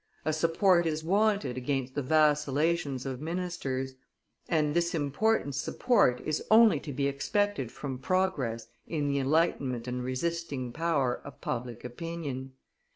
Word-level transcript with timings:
A 0.25 0.33
support 0.33 0.87
is 0.87 1.03
wanted 1.03 1.57
against 1.57 1.93
the 1.93 2.01
vacillations 2.01 3.05
of 3.05 3.21
ministers, 3.21 3.93
and 4.49 4.73
this 4.73 4.95
important 4.95 5.53
support 5.53 6.21
is 6.21 6.43
only 6.49 6.79
to 6.79 6.91
be 6.91 7.05
expected 7.05 7.71
from 7.71 7.99
progress 7.99 8.65
in 8.87 9.07
the 9.09 9.19
enlightenment 9.19 9.87
and 9.87 10.03
resisting 10.03 10.73
power 10.73 11.21
of 11.23 11.39
public 11.39 11.83
opinion. 11.83 12.53